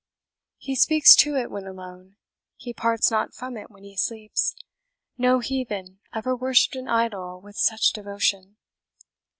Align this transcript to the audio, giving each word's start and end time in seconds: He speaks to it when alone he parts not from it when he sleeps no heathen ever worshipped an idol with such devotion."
He 0.57 0.75
speaks 0.75 1.15
to 1.17 1.35
it 1.35 1.51
when 1.51 1.67
alone 1.67 2.15
he 2.55 2.73
parts 2.73 3.11
not 3.11 3.35
from 3.35 3.55
it 3.55 3.69
when 3.69 3.83
he 3.83 3.95
sleeps 3.95 4.55
no 5.15 5.37
heathen 5.41 5.99
ever 6.11 6.35
worshipped 6.35 6.75
an 6.75 6.87
idol 6.87 7.39
with 7.39 7.55
such 7.55 7.93
devotion." 7.93 8.57